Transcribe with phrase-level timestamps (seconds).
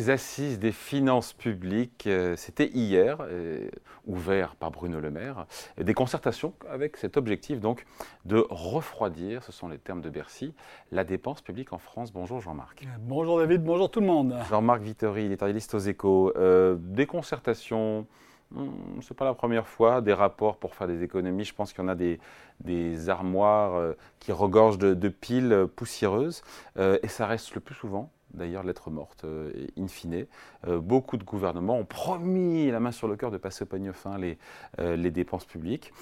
[0.00, 3.68] les assises des finances publiques, euh, c'était hier, euh,
[4.06, 5.44] ouvert par Bruno Le Maire,
[5.76, 7.84] des concertations avec cet objectif donc
[8.24, 10.54] de refroidir, ce sont les termes de Bercy,
[10.90, 12.14] la dépense publique en France.
[12.14, 12.86] Bonjour Jean-Marc.
[13.00, 14.34] Bonjour David, bonjour tout le monde.
[14.48, 16.32] Jean-Marc Vittori, éditorialiste aux échos.
[16.78, 18.06] des concertations
[18.52, 21.44] Hmm, c'est pas la première fois, des rapports pour faire des économies.
[21.44, 22.18] Je pense qu'il y en a des,
[22.58, 26.42] des armoires euh, qui regorgent de, piles poussiéreuses.
[26.76, 30.26] Euh, et ça reste le plus souvent, d'ailleurs, lettre morte, euh, in fine.
[30.66, 34.18] beaucoup de gouvernements ont promis, la main sur le cœur, de passer au peigne fin
[34.18, 34.38] les,
[34.78, 35.92] les dépenses publiques.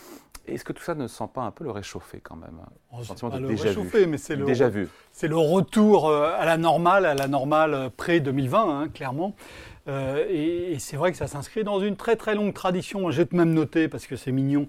[0.47, 2.61] Est-ce que tout ça ne sent pas un peu le réchauffer quand même
[2.93, 4.07] oh, sentiment de déjà vu.
[4.07, 4.89] mais c'est le, déjà vu.
[5.13, 9.35] C'est le retour à la normale, à la normale pré-2020, hein, clairement.
[9.89, 13.11] Euh, et, c'est vrai que ça s'inscrit dans une très très longue tradition.
[13.11, 14.67] J'ai même noté, parce que c'est mignon,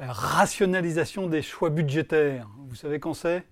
[0.00, 2.48] euh, rationalisation des choix budgétaires.
[2.68, 3.44] Vous savez quand c'est?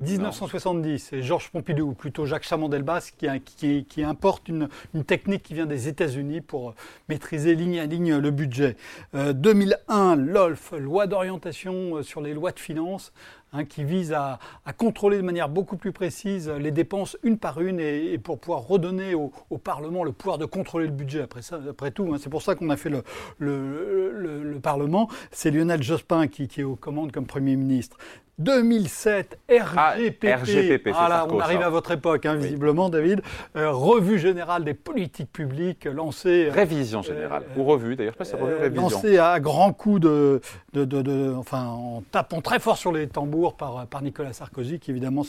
[0.00, 4.68] 1970, c'est Georges Pompidou, ou plutôt Jacques Chamandelbas, qui, qui, importe une,
[5.06, 6.74] technique qui vient des États-Unis pour
[7.08, 8.76] maîtriser ligne à ligne le budget.
[9.14, 13.12] 2001, euh, LOLF, loi d'orientation sur les lois de finances,
[13.54, 14.38] Hein, qui vise à,
[14.76, 19.14] contrôler de manière beaucoup plus précise les dépenses une par une et, pour pouvoir redonner
[19.14, 21.22] au, Parlement le pouvoir de contrôler le budget.
[21.22, 22.18] Après, ça, après tout, hein.
[22.20, 23.02] c'est pour ça qu'on a fait le,
[23.38, 25.08] le, Parlement.
[25.30, 27.96] C'est Lionel Jospin qui, qui est aux commandes comme Premier ministre.
[28.38, 30.24] 2007, RGPP.
[30.24, 33.20] Ah, RGPP voilà, on arrive à votre époque, hein, visiblement, David.
[33.56, 36.46] Euh, revue générale des politiques publiques lancée.
[36.46, 38.82] Euh, révision générale, ou revue d'ailleurs, je sais pas si c'est revue révision.
[38.82, 40.40] Lancée à grands coups de,
[40.72, 44.90] de, de, Enfin, en tapant très fort sur les tambours par, par Nicolas Sarkozy, qui
[44.90, 45.22] évidemment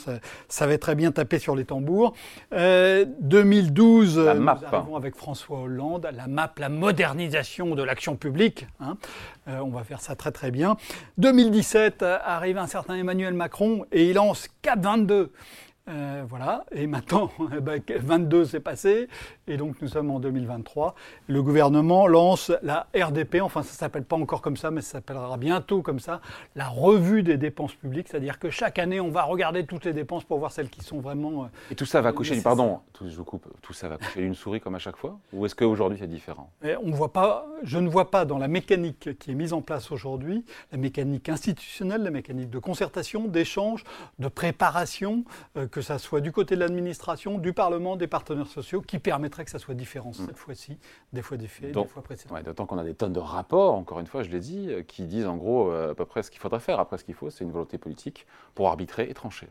[0.48, 2.14] savait très bien taper sur les tambours.
[2.52, 8.66] 2012, euh, la nous arrivons avec François Hollande, la MAP, la modernisation de l'action publique.
[8.80, 8.96] Hein.
[9.46, 10.76] on va faire ça très très bien.
[11.18, 15.32] 2017, arrive un certain Emmanuel Macron et il lance Cap 22.
[15.88, 19.08] Euh, voilà, et maintenant, 22 eh ben, s'est passé,
[19.48, 20.94] et donc nous sommes en 2023.
[21.26, 24.92] Le gouvernement lance la RDP, enfin ça ne s'appelle pas encore comme ça, mais ça
[24.92, 26.20] s'appellera bientôt comme ça,
[26.54, 30.24] la revue des dépenses publiques, c'est-à-dire que chaque année, on va regarder toutes les dépenses
[30.24, 31.44] pour voir celles qui sont vraiment...
[31.44, 34.34] Euh, et tout ça va coucher, pardon, tout, je coupe, tout ça va coucher une
[34.34, 35.18] souris comme à chaque fois?
[35.32, 36.52] Ou est-ce qu'aujourd'hui c'est différent?
[36.62, 39.90] On voit pas, Je ne vois pas dans la mécanique qui est mise en place
[39.90, 43.82] aujourd'hui, la mécanique institutionnelle, la mécanique de concertation, d'échange,
[44.18, 45.24] de préparation,
[45.56, 49.44] euh, que ça soit du côté de l'administration, du Parlement, des partenaires sociaux, qui permettrait
[49.44, 50.34] que ça soit différent cette mm.
[50.34, 50.78] fois-ci,
[51.12, 52.40] des fois des faits, des fois précédents.
[52.42, 55.04] D'autant qu'on a des tonnes de rapports, encore une fois, je l'ai dit, euh, qui
[55.04, 56.80] disent en gros euh, à peu près ce qu'il faudrait faire.
[56.80, 59.48] Après, ce qu'il faut, c'est une volonté politique pour arbitrer et trancher.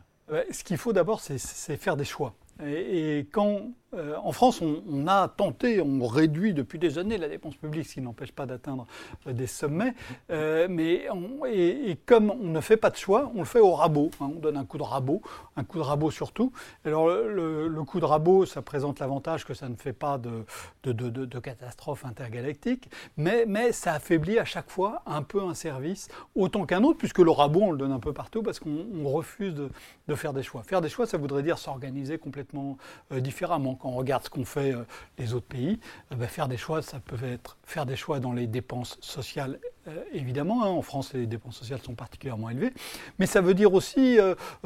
[0.52, 2.34] Ce qu'il faut d'abord, c'est faire des choix.
[2.66, 7.56] Et, quand, euh, en France, on, a tenté, on réduit depuis des années la dépense
[7.56, 8.86] publique, ce qui n'empêche pas d'atteindre
[9.26, 9.94] euh, des sommets,
[10.30, 11.06] euh, mais
[11.52, 14.10] et, comme on ne fait pas de choix, on le fait au rabot.
[14.20, 14.30] Hein.
[14.36, 15.22] on donne un coup de rabot,
[15.56, 16.52] un coup de rabot surtout.
[16.84, 20.44] Alors le, coup de rabot, ça présente l'avantage que ça ne fait pas de,
[20.84, 26.66] de, catastrophe intergalactique, mais, mais ça affaiblit à chaque fois un peu un service, autant
[26.66, 30.14] qu'un autre, puisque le rabot, on le donne un peu partout parce qu'on refuse de
[30.14, 30.62] faire des choix.
[30.62, 32.49] Faire des choix, ça voudrait dire s'organiser complètement
[33.12, 33.74] euh, différemment.
[33.74, 34.84] Quand on regarde ce qu'ont fait euh,
[35.18, 35.78] les autres pays,
[36.12, 39.58] euh, ben, faire des choix, ça peut être faire des choix dans les dépenses sociales,
[40.12, 40.64] évidemment.
[40.64, 40.68] Hein.
[40.68, 42.72] En France, les dépenses sociales sont particulièrement élevées.
[43.18, 44.18] Mais ça veut dire aussi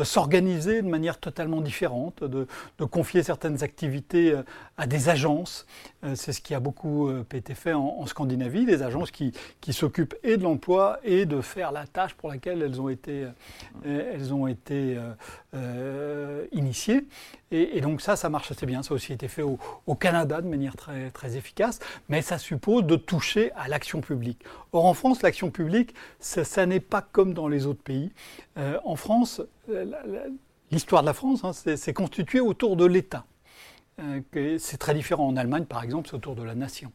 [0.02, 2.46] s'organiser de manière totalement différente, de,
[2.84, 4.34] confier certaines activités
[4.76, 5.66] à des agences.
[6.14, 10.36] C'est ce qui a beaucoup été fait en, Scandinavie, des agences qui, qui s'occupent et
[10.36, 13.26] de l'emploi et de faire la tâche pour laquelle elles ont été,
[13.84, 14.98] elles ont été
[16.52, 17.06] initiées.
[17.54, 18.82] Et, donc ça, ça marche assez bien.
[18.82, 22.84] Ça a aussi été fait au, Canada de manière très, très efficace, mais ça suppose
[22.84, 24.42] de toucher à l'action publique.
[24.72, 28.10] Or, en France, l'action publique, ça, n'est pas comme dans les autres pays.
[28.58, 29.84] Euh, en France, euh,
[30.70, 33.24] l'histoire de la France, hein, c'est constitué autour de l'État.
[34.00, 36.90] Euh, c'est très différent en Allemagne, par exemple, c'est autour de la nation.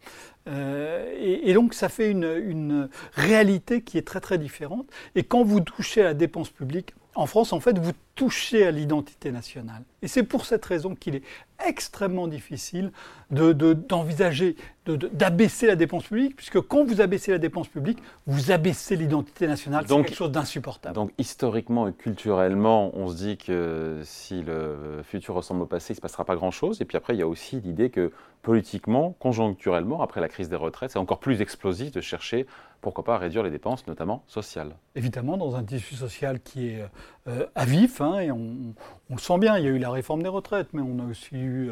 [0.48, 4.88] et, donc, ça fait une, une, réalité qui est très très différente.
[5.16, 8.72] Et quand vous touchez à la dépense publique, en France, en fait, vous touchez à
[8.72, 9.84] l'identité nationale.
[10.02, 11.24] Et c'est pour cette raison qu'il est
[11.68, 12.94] extrêmement difficile
[13.30, 14.56] d'envisager,
[14.86, 19.48] de, d'abaisser la dépense publique, puisque quand vous abaissez la dépense publique, vous abaissez l'identité
[19.48, 19.84] nationale.
[19.86, 20.96] C'est quelque chose d'insupportable.
[20.96, 25.96] Donc historiquement et culturellement, on se dit que si le futur ressemble au passé, il
[25.96, 26.80] ne se passera pas grand-chose.
[26.82, 30.56] Et puis après, il y a aussi l'idée que politiquement, conjoncturellement, après la crise des
[30.56, 32.46] retraites, c'est encore plus explosif de chercher,
[32.82, 34.76] pourquoi pas, à réduire les dépenses, notamment sociales.
[34.96, 36.86] Évidemment, dans un tissu social qui est
[37.28, 38.74] euh, à vif, hein, et on,
[39.16, 41.36] le sent bien, il y a eu la réforme des retraites, mais on a aussi
[41.36, 41.72] eu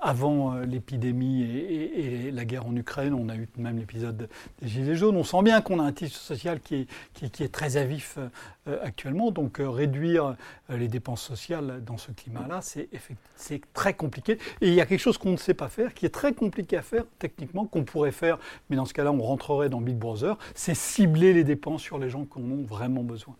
[0.00, 3.14] avant l'épidémie et, la guerre en Ukraine.
[3.14, 4.28] On a eu même l'épisode
[4.60, 5.16] des Gilets jaunes.
[5.16, 6.86] On sent bien qu'on a un tissu social qui
[7.22, 8.18] est, très à vif
[8.66, 9.30] actuellement.
[9.30, 10.36] Donc réduire
[10.68, 14.38] les dépenses sociales dans ce climat-là, c'est très compliqué.
[14.60, 16.76] Et il y a quelque chose qu'on ne sait pas faire, qui est très compliqué
[16.76, 18.38] à faire techniquement, qu'on pourrait faire,
[18.70, 22.08] mais dans ce cas-là, on rentrerait dans Big Brother, c'est cibler les dépenses sur les
[22.08, 23.34] gens qui en ont vraiment besoin.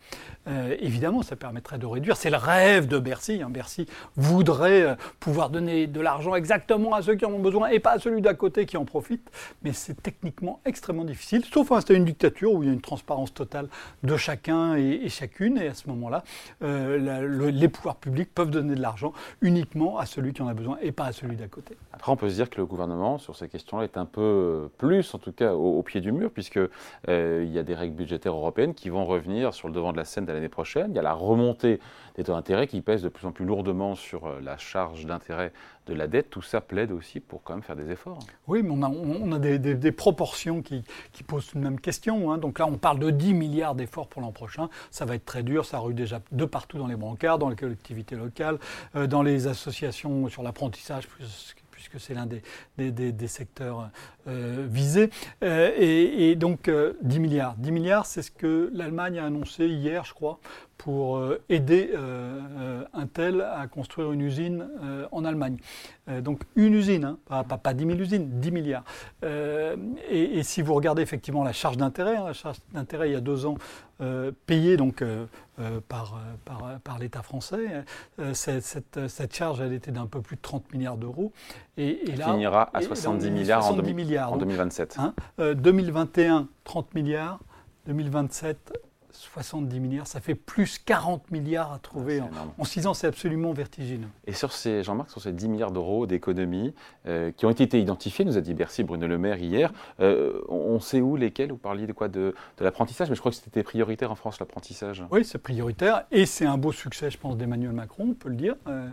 [0.48, 2.16] Euh, évidemment, ça permettrait de réduire.
[2.16, 3.21] C'est le rêve de Bercy.
[3.30, 3.50] Hein.
[3.50, 3.86] Bercy
[4.16, 7.92] voudrait euh, pouvoir donner de l'argent exactement à ceux qui en ont besoin et pas
[7.92, 9.30] à celui d'à côté qui en profite.
[9.62, 12.80] Mais c'est techniquement extrêmement difficile, sauf à installer une dictature où il y a une
[12.80, 13.68] transparence totale
[14.02, 15.58] de chacun et, chacune.
[15.58, 16.24] Et à ce moment-là,
[16.62, 20.78] euh, les pouvoirs publics peuvent donner de l'argent uniquement à celui qui en a besoin
[20.82, 21.76] et pas à celui d'à côté.
[22.06, 25.18] On peut se dire que le gouvernement, sur ces questions-là, est un peu plus, en
[25.18, 26.68] tout cas, au, pied du mur, puisqu'il
[27.08, 30.04] il y a des règles budgétaires européennes qui vont revenir sur le devant de la
[30.04, 30.90] scène l'année prochaine.
[30.90, 31.80] Il y a la remontée
[32.16, 35.52] des taux d'intérêt qui pèsent de plus en plus lourdement sur euh, la charge d'intérêt
[35.86, 36.30] de la dette.
[36.30, 38.18] Tout ça plaide aussi pour quand même faire des efforts.
[38.46, 40.84] Oui, mais on a, on a des, proportions qui,
[41.26, 42.32] posent une même question.
[42.32, 42.38] Hein.
[42.38, 44.68] Donc là, on parle de 10 milliards d'efforts pour l'an prochain.
[44.90, 45.64] Ça va être très dur.
[45.64, 48.58] Ça rue déjà de partout dans les brancards, dans les collectivités locales,
[48.96, 51.08] euh, dans les associations sur l'apprentissage,
[51.88, 53.90] puisque c'est l'un des, secteurs
[54.28, 55.10] euh, visés.
[55.42, 56.70] et, donc
[57.02, 57.54] 10 milliards.
[57.58, 60.38] 10 milliards, c'est ce que l'Allemagne a annoncé hier, je crois,
[60.82, 64.68] pour euh, aider euh, euh, Intel à construire une usine
[65.12, 65.58] en Allemagne.
[66.22, 68.84] donc une usine, hein, pas, pas, 10 000 usines, 10 milliards.
[70.10, 73.20] Et, si vous regardez effectivement la charge d'intérêt, hein, la charge d'intérêt il y a
[73.20, 73.56] deux ans
[74.46, 75.04] payée donc,
[75.88, 77.84] par, par, par l'État français,
[78.32, 81.32] cette, cette, charge elle était d'un peu plus de 30 milliards d'euros.
[81.76, 83.76] Et, là, finira à 70 milliards, en,
[84.12, 84.98] milliards, en 2027.
[85.38, 87.40] 2021, 30 milliards.
[87.86, 88.72] 2027,
[89.10, 92.22] 70 milliards, ça fait plus 40 milliards à trouver
[92.58, 94.08] en, 6 ans, c'est absolument vertigineux.
[94.26, 96.74] Et sur ces, Jean-Marc, sur ces 10 milliards d'euros d'économies
[97.06, 100.80] euh, qui ont été identifiés, nous a dit Bercy, Bruno Le Maire hier, euh, on
[100.80, 101.50] sait où, lesquels?
[101.50, 102.08] Vous parliez de quoi?
[102.08, 105.04] De, l'apprentissage, mais je crois que c'était prioritaire en France, l'apprentissage.
[105.10, 108.36] Oui, c'est prioritaire, et c'est un beau succès, je pense, d'Emmanuel Macron, on peut le
[108.36, 108.54] dire.
[108.68, 108.88] Euh,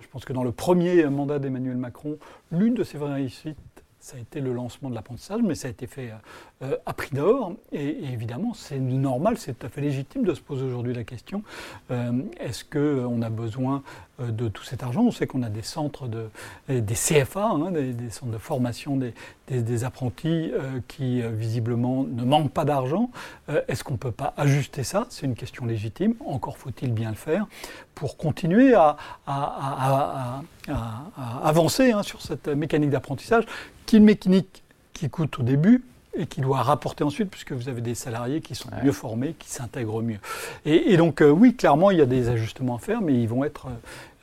[0.00, 2.18] je pense que dans le premier mandat d'Emmanuel Macron,
[2.52, 3.56] l'une de ses vraies réussites,
[4.04, 6.12] ça a été le lancement de l'apprentissage, mais ça a été fait
[6.60, 7.54] euh, à prix d'or.
[7.72, 11.42] Et, évidemment, c'est normal, c'est tout à fait légitime de se poser aujourd'hui la question
[11.90, 13.82] euh, est-ce qu'on a besoin
[14.20, 15.04] euh, de tout cet argent?
[15.04, 16.28] On sait qu'on a des centres, de,
[16.68, 20.52] des CFA, hein, des, centres de formation des, apprentis
[20.88, 23.10] qui visiblement ne manquent pas d'argent.
[23.68, 25.06] est-ce qu'on ne peut pas ajuster ça?
[25.10, 26.14] C'est une question légitime.
[26.24, 27.46] Encore faut-il bien le faire
[27.94, 28.96] pour continuer à,
[29.26, 30.40] à,
[31.42, 33.44] avancer hein, sur cette mécanique d'apprentissage
[33.94, 34.62] une mécanique
[34.92, 35.82] qui coûte au début,
[36.16, 39.50] et qui doit rapporter ensuite, puisque vous avez des salariés qui sont mieux formés, qui
[39.50, 40.18] s'intègrent mieux.
[40.64, 43.44] Et, donc, euh, oui, clairement, il y a des ajustements à faire, mais ils vont
[43.44, 43.66] être,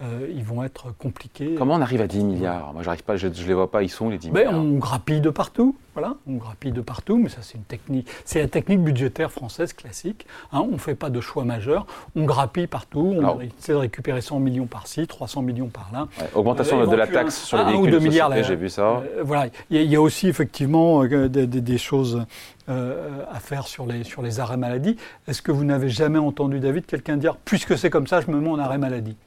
[0.02, 1.56] euh, ils vont être compliqués.
[1.58, 2.74] Comment on arrive à 10 milliards?
[2.74, 4.62] Moi, j'arrive pas, je ne les vois pas, ils sont les 10 ben, milliards?
[4.62, 5.76] On grappille de partout.
[5.94, 9.74] Voilà, on grappille de partout, mais ça c'est une technique, c'est la technique budgétaire française
[9.74, 10.26] classique.
[10.54, 14.22] Hein, on ne fait pas de choix majeurs, on grappille partout, on essaie de récupérer
[14.22, 16.08] 100 millions par-ci, 300 millions par là.
[16.34, 19.02] augmentation euh, de la taxe sur les véhicules de milliards, j'ai vu ça.
[19.18, 22.26] Euh, voilà, il y, a aussi effectivement euh, des, choses
[22.70, 24.96] à faire sur les, sur les arrêts maladie.
[25.28, 28.40] Est-ce que vous n'avez jamais entendu, David, quelqu'un dire, puisque c'est comme ça, je me
[28.40, 29.18] mets en arrêt maladie?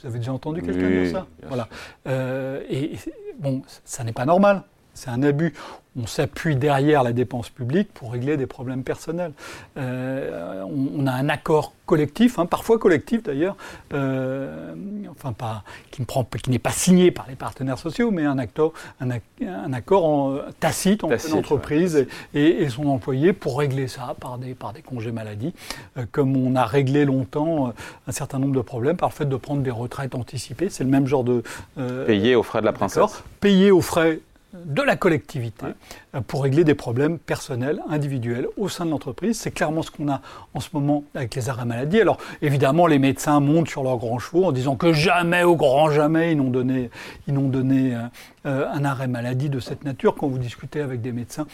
[0.00, 1.68] Vous avez déjà entendu quelqu'un dire ça Voilà.
[2.70, 2.92] et
[3.38, 4.62] bon, ça n'est pas normal
[4.94, 5.54] c'est un abus.
[6.00, 9.32] On s'appuie derrière la dépense publique pour régler des problèmes personnels.
[9.76, 13.56] Euh, on, a un accord collectif, hein, parfois collectif d'ailleurs,
[13.92, 14.72] euh,
[15.10, 16.02] enfin pas, qui
[16.48, 21.28] n'est pas signé par les partenaires sociaux, mais un, accord, un, accord en, tacite entre
[21.28, 25.52] l'entreprise et, son employé pour régler ça par des, par des congés maladie,
[25.98, 27.72] euh, comme on a réglé longtemps
[28.06, 30.70] un certain nombre de problèmes par le fait de prendre des retraites anticipées.
[30.70, 31.42] C'est le même genre de...
[32.06, 33.24] payer aux frais de la princesse.
[33.40, 34.20] Payer aux frais
[34.52, 35.66] de la collectivité
[36.26, 39.38] pour régler des problèmes personnels, individuels au sein de l'entreprise.
[39.38, 40.20] C'est clairement ce qu'on a
[40.54, 42.00] en ce moment avec les arrêts maladie.
[42.00, 45.90] Alors évidemment, les médecins montent sur leurs grands chevaux en disant que jamais, au grand
[45.90, 46.90] jamais, ils n'ont donné,
[47.26, 48.00] ils n'ont donné euh,
[48.46, 50.14] euh, un arrêt maladie de cette nature.
[50.14, 51.46] Quand vous discutez avec des médecins,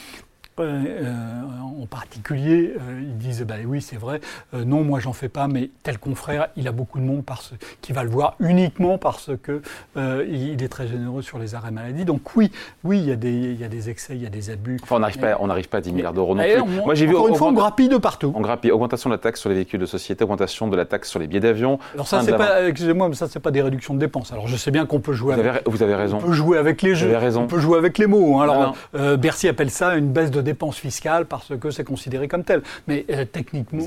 [0.58, 4.20] euh, euh, en particulier, euh, ils disent bah oui, c'est vrai,
[4.54, 7.92] non, moi j'en fais pas, mais tel confrère, il a beaucoup de monde parce, qui
[7.92, 9.60] va le voir uniquement parce que
[9.96, 12.04] il est très généreux sur les arrêts maladie.
[12.04, 12.50] Donc oui,
[12.84, 14.78] oui, il y a des, il y a des excès, il y a des abus.
[14.82, 16.82] Enfin, on n'arrive pas, on n'arrive pas à 10 milliards d'euros non plus.
[16.84, 18.32] moi j'ai vu une fois, on grappille de partout.
[18.34, 21.10] On grappille augmentation de la taxe sur les véhicules de société, augmentation de la taxe
[21.10, 21.78] sur les billets d'avion.
[21.94, 24.32] Alors ça, c'est pas, excusez-moi, mais ça c'est pas des réductions de dépenses.
[24.32, 25.34] Alors je sais bien qu'on peut jouer.
[25.34, 26.18] Vous, avec, avez, vous avez raison.
[26.18, 27.08] On peut jouer avec les jeux.
[27.08, 27.42] Vous avez raison.
[27.42, 28.40] On peut jouer avec les mots.
[28.40, 28.44] Hein.
[28.44, 28.76] Alors
[29.18, 32.62] Bercy appelle ça une baisse de dépenses fiscales parce que c'est considéré comme tel.
[32.86, 33.84] Mais euh, techniquement,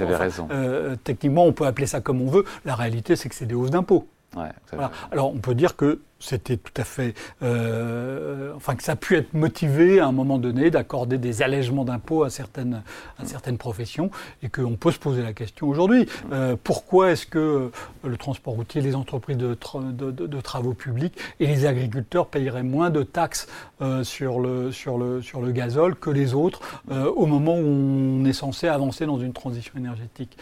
[0.51, 2.46] euh, techniquement, on peut appeler ça comme on veut.
[2.66, 4.08] La réalité, c'est que c'est des hausses d'impôts.
[5.12, 9.15] Alors, on peut dire que c'était tout à fait, euh, enfin que ça a pu
[9.15, 12.83] être motivé à un moment donné d'accorder des allègements d'impôts à certaines,
[13.17, 14.11] à certaines professions
[14.43, 16.07] et qu'on peut se poser la question aujourd'hui.
[16.31, 17.71] Euh, pourquoi est-ce que
[18.03, 19.55] le transport routier, les entreprises de,
[20.41, 23.47] travaux publics et les agriculteurs payeraient moins de taxes
[23.81, 26.61] euh, sur, le, sur, le, sur le gazole que les autres
[27.15, 30.38] au moment où on est censé avancer dans une transition énergétique?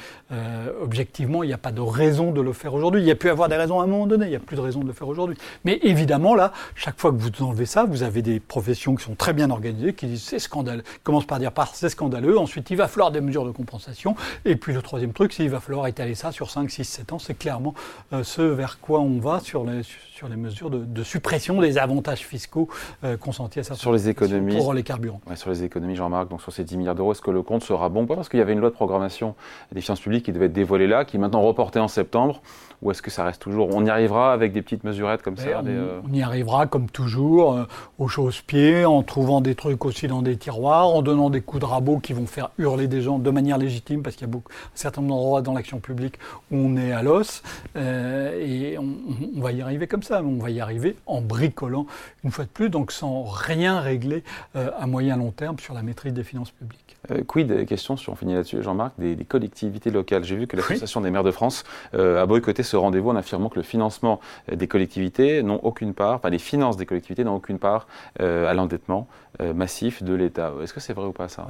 [0.82, 3.02] Objectivement, il n'y a pas de raison de le faire aujourd'hui.
[3.02, 4.56] Il y a pu avoir des raisons à un moment donné, il n'y a plus
[4.56, 5.38] de raison de le faire aujourd'hui.
[5.68, 9.16] Mais évidemment, là, chaque fois que vous enlevez ça, vous avez des professions qui sont
[9.16, 12.78] très bien organisées, qui disent c'est scandaleux, commencent par dire par c'est scandaleux, ensuite il
[12.78, 15.86] va falloir des mesures de compensation, et puis le troisième truc, c'est qu'il va falloir
[15.88, 17.20] étaler ça sur 5, 6, 7 ans.
[17.20, 17.74] C'est clairement
[18.14, 22.26] euh, ce vers quoi on va sur les, sur les mesures de, suppression des avantages
[22.26, 22.70] fiscaux
[23.04, 25.20] euh, consentis à certaines sur les économies pour les carburants.
[25.36, 27.90] sur les économies, Jean-Marc, donc sur ces 10 milliards d'euros, est-ce que le compte sera
[27.90, 29.36] bon Parce qu'il y avait une loi de programmation
[29.74, 32.42] des finances publiques qui devait être dévoilée là, qui est maintenant reportée en septembre.
[32.82, 35.48] Ou est-ce que ça reste toujours On y arrivera avec des petites mesurettes comme ça
[35.66, 37.64] euh, on, y arrivera comme toujours, euh,
[37.98, 41.66] au chausse-pied, en trouvant des trucs aussi dans des tiroirs, en donnant des coups de
[41.66, 44.52] rabot qui vont faire hurler des gens de manière légitime, parce qu'il y a beaucoup,
[44.52, 46.20] un certain nombre d'endroits dans l'action publique
[46.52, 47.42] où on est à l'os.
[47.76, 51.88] Euh, et on, va y arriver comme ça, on va y arriver en bricolant
[52.24, 56.14] une fois de plus, donc sans rien régler à moyen long terme sur la maîtrise
[56.14, 56.97] des finances publiques.
[57.12, 60.24] Euh, quid, question, si on finit là-dessus, Jean-Marc, des, collectivités locales.
[60.24, 63.50] J'ai vu que l'Association des maires de France euh, a boycotté ce rendez-vous en affirmant
[63.50, 64.20] que le financement
[64.52, 67.88] euh, des collectivités n'ont aucune part, enfin les finances des collectivités n'ont aucune part
[68.20, 69.08] à l'endettement
[69.56, 70.52] massif de l'État.
[70.64, 71.48] Est-ce que c'est vrai ou pas ça?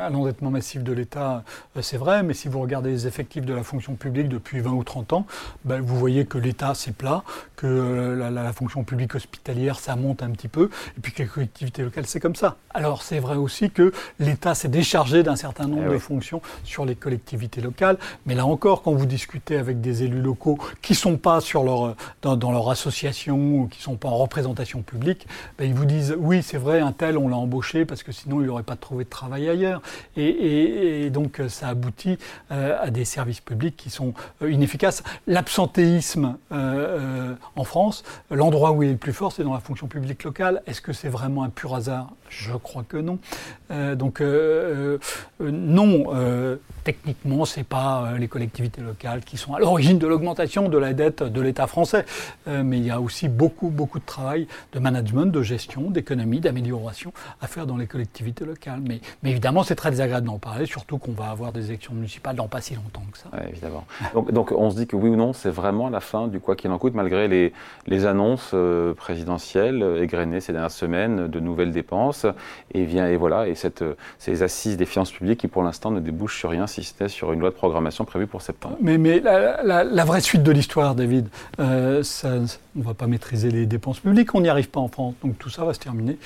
[0.00, 1.42] À l'endettement massif de l'État,
[1.80, 4.84] c'est vrai, mais si vous regardez les effectifs de la fonction publique depuis 20 ou
[4.84, 5.26] 30 ans,
[5.64, 7.22] ben, vous voyez que l'État c'est plat,
[7.56, 11.28] que la, la, fonction publique hospitalière ça monte un petit peu, et puis que les
[11.28, 12.56] collectivités locales c'est comme ça.
[12.70, 16.84] Alors c'est vrai aussi que l'État s'est chargé d'un certain nombre eh de fonctions sur
[16.84, 17.98] les collectivités locales.
[18.26, 21.62] Mais là encore, quand vous discutez avec des élus locaux qui ne sont pas sur
[21.62, 25.26] leur, dans, leur association ou qui ne sont pas en représentation publique,
[25.58, 28.40] ben, ils vous disent oui, c'est vrai, un tel, on l'a embauché parce que sinon
[28.40, 29.82] il n'aurait pas trouvé de travail ailleurs.
[30.16, 32.18] Et, donc ça aboutit
[32.50, 35.02] euh, à des services publics qui sont euh, inefficaces.
[35.26, 39.86] L'absentéisme euh, en France, l'endroit où il est le plus fort, c'est dans la fonction
[39.86, 40.62] publique locale.
[40.66, 42.10] Est-ce que c'est vraiment un pur hasard?
[42.28, 43.18] Je crois que non.
[43.70, 44.20] donc
[44.78, 44.98] euh,
[45.40, 50.06] euh, non, euh, techniquement, ce n'est pas les collectivités locales qui sont à l'origine de
[50.06, 52.04] l'augmentation de la dette de l'État français.
[52.46, 57.12] mais il y a aussi beaucoup, beaucoup de travail de management, de gestion, d'économie, d'amélioration
[57.40, 58.80] à faire dans les collectivités locales.
[58.80, 62.48] Mais, évidemment, c'est très désagréable d'en parler, surtout qu'on va avoir des élections municipales dans
[62.48, 63.28] pas si longtemps que ça.
[63.48, 63.84] évidemment.
[64.30, 66.70] Donc, on se dit que oui ou non, c'est vraiment la fin du quoi qu'il
[66.70, 67.52] en coûte, malgré les,
[68.06, 68.54] annonces
[68.96, 72.26] présidentielles égrenées ces dernières semaines de nouvelles dépenses.
[72.72, 73.54] Et, vient, et voilà, et
[74.18, 77.32] ces assises des finances publiques qui pour l'instant ne débouche sur rien si c'était sur
[77.32, 78.76] une loi de programmation prévue pour septembre.
[78.80, 81.28] Mais, mais la, vraie suite de l'histoire, David,
[81.60, 85.14] euh, on ne va pas maîtriser les dépenses publiques, on n'y arrive pas en France,
[85.22, 86.18] donc tout ça va se terminer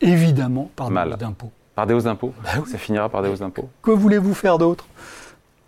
[0.00, 1.52] évidemment par des hausses d'impôts.
[1.74, 3.68] Par des hausses d'impôts bah Ça finira par des hausses d'impôts.
[3.82, 4.86] Que voulez-vous faire d'autre?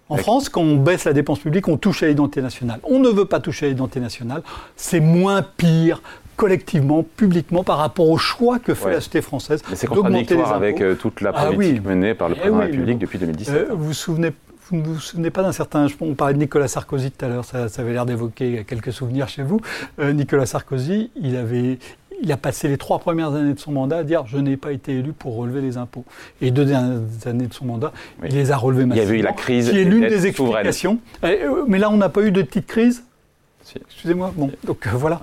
[0.08, 2.80] En France, quand on baisse la dépense publique, on touche à l'identité nationale.
[2.82, 4.42] On ne veut pas toucher à l'identité nationale.
[4.75, 6.02] C'est moins pire
[6.40, 9.62] collectivement, publiquement, par rapport au choix que fait la société française.
[9.68, 12.61] Mais c'est contradictoire avec euh, toute la ah politique menée par le eh président de
[12.62, 13.54] la République depuis 2017.
[13.54, 14.32] Euh, vous vous souvenez
[14.70, 15.88] vous ne vous souvenez pas d'un certain.
[16.00, 19.42] On parlait de Nicolas Sarkozy tout à l'heure, ça, avait l'air d'évoquer quelques souvenirs chez
[19.42, 19.61] vous.
[19.99, 21.78] Euh, Nicolas Sarkozy, il, avait,
[22.23, 24.73] il a passé les trois premières années de son mandat à dire Je n'ai pas
[24.73, 26.04] été élu pour relever les impôts.
[26.40, 27.92] Et les deux dernières années de son mandat,
[28.25, 29.11] il les a relevés massivement.
[29.11, 29.70] Il y a eu la crise.
[29.70, 31.00] Qui est l'une des explications.
[31.23, 33.02] Mais là, on n'a pas eu de petite crise
[33.79, 34.33] Excusez-moi.
[34.37, 35.21] Bon, donc voilà.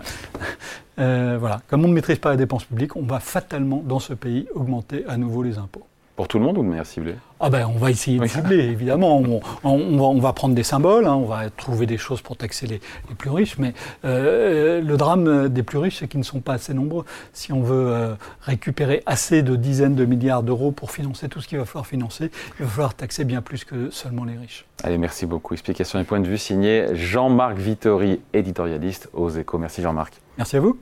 [1.00, 1.62] Euh, voilà.
[1.68, 5.06] Comme on ne maîtrise pas la dépense publique, on va fatalement, dans ce pays, augmenter
[5.08, 5.86] à nouveau les impôts.
[6.18, 8.58] Pour tout le monde ou de manière ciblée ah ben, On va essayer de cibler,
[8.58, 9.22] évidemment.
[9.64, 11.14] On, va, prendre des symboles, hein.
[11.14, 12.82] on va trouver des choses pour taxer les,
[13.16, 16.74] plus riches, mais euh, le drame des plus riches, c'est qu'ils ne sont pas assez
[16.74, 17.06] nombreux.
[17.34, 21.48] Si on veut euh, récupérer assez de dizaines de milliards d'euros pour financer tout ce
[21.48, 24.66] qu'il va falloir financer, il va falloir taxer bien plus que seulement les riches.
[24.84, 25.54] Allez, merci beaucoup.
[25.54, 29.60] Explication et point de vue signé Jean-Marc Vittori, éditorialiste aux échos.
[29.60, 30.16] Merci Jean-Marc.
[30.40, 30.80] Merci à vous.